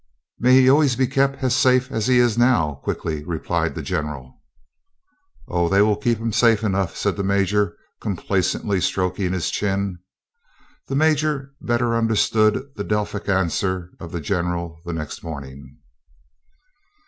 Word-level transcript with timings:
"May 0.39 0.53
he 0.61 0.67
always 0.67 0.95
be 0.95 1.05
kept 1.05 1.43
as 1.43 1.55
safe 1.55 1.91
as 1.91 2.07
he 2.07 2.17
is 2.17 2.35
now," 2.35 2.79
quickly 2.83 3.23
replied 3.23 3.75
the 3.75 3.83
General. 3.83 4.41
"Oh! 5.47 5.69
they 5.69 5.83
will 5.83 5.95
keep 5.95 6.17
him 6.17 6.33
safe 6.33 6.63
enough," 6.63 6.97
said 6.97 7.17
the 7.17 7.23
major, 7.23 7.77
complacently 7.99 8.81
stroking 8.81 9.31
his 9.31 9.51
chin. 9.51 9.99
The 10.87 10.95
major 10.95 11.53
better 11.61 11.93
understood 11.95 12.65
the 12.75 12.83
Delphic 12.83 13.29
answer 13.29 13.91
of 13.99 14.11
the 14.11 14.21
General 14.21 14.79
the 14.85 14.93
next 14.93 15.21
morning. 15.23 15.77